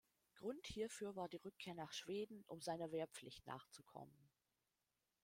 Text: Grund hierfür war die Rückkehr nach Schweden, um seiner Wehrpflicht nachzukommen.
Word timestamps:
Grund 0.33 0.65
hierfür 0.65 1.15
war 1.15 1.29
die 1.29 1.37
Rückkehr 1.37 1.75
nach 1.75 1.91
Schweden, 1.91 2.43
um 2.47 2.59
seiner 2.59 2.89
Wehrpflicht 2.91 3.45
nachzukommen. 3.45 4.17